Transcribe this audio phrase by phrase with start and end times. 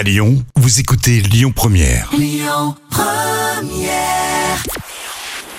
[0.00, 2.10] À Lyon, vous écoutez Lyon Première.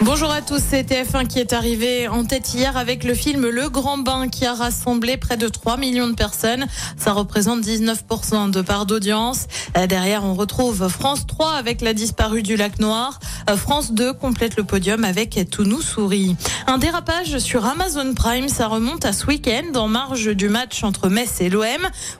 [0.00, 3.68] Bonjour à tous, c'est TF1 qui est arrivé en tête hier avec le film Le
[3.68, 6.66] Grand Bain qui a rassemblé près de 3 millions de personnes.
[6.96, 9.46] Ça représente 19% de part d'audience.
[9.76, 13.20] Euh, Derrière, on retrouve France 3 avec La disparue du lac Noir.
[13.48, 16.36] Euh, France 2 complète le podium avec Tout nous sourit.
[16.66, 21.08] Un dérapage sur Amazon Prime, ça remonte à ce week-end en marge du match entre
[21.08, 21.64] Metz et l'OM.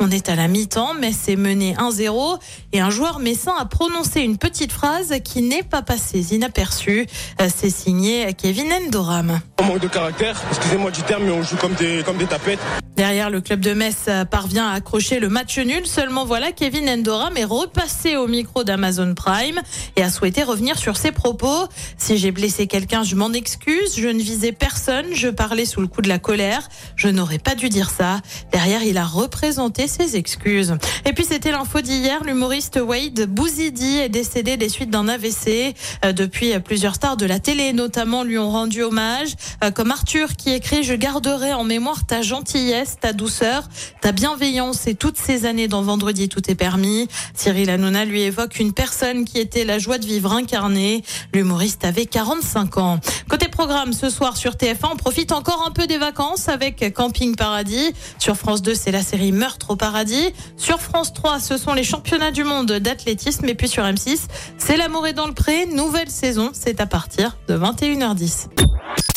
[0.00, 2.38] On est à la mi-temps, Metz est mené 1-0
[2.72, 7.06] et un joueur messin a prononcé une petite phrase qui n'est pas passée inaperçue.
[7.40, 9.40] Euh, C'est signé Kevin Endoram.
[9.60, 12.60] On manque de caractère, excusez-moi du terme, mais on joue comme des, comme des tapettes.
[12.96, 15.86] Derrière, le club de Metz euh, parvient à accrocher le match nul.
[15.86, 19.60] Seulement voilà, Kevin Endoram est repassé au micro d'Amazon Prime
[19.96, 21.66] et a souhaité revenir sur ses propos.
[21.98, 23.96] Si j'ai blessé quelqu'un, je m'en excuse.
[23.98, 25.04] Je ne visais personne.
[25.12, 26.70] Je parlais sous le coup de la colère.
[26.96, 28.20] Je n'aurais pas dû dire ça.
[28.50, 30.74] Derrière, il a représenté ses excuses.
[31.04, 32.24] Et puis, c'était l'info d'hier.
[32.24, 35.74] L'humoriste Wade Bouzidi est décédé des suites d'un AVC.
[36.04, 39.34] Euh, Depuis, euh, plusieurs stars de la télé, notamment, lui ont rendu hommage.
[39.74, 43.68] Comme Arthur qui écrit, je garderai en mémoire ta gentillesse, ta douceur,
[44.00, 47.08] ta bienveillance et toutes ces années dans Vendredi tout est permis.
[47.34, 51.02] Cyril Hanouna lui évoque une personne qui était la joie de vivre incarnée.
[51.32, 53.00] L'humoriste avait 45 ans.
[53.28, 57.34] Côté programme, ce soir sur TF1, on profite encore un peu des vacances avec Camping
[57.36, 57.92] Paradis.
[58.18, 60.32] Sur France 2, c'est la série Meurtre au paradis.
[60.56, 63.48] Sur France 3, ce sont les championnats du monde d'athlétisme.
[63.48, 64.20] Et puis sur M6,
[64.58, 65.66] c'est L'amour est dans le pré.
[65.66, 68.48] Nouvelle saison, c'est à partir de 21h10.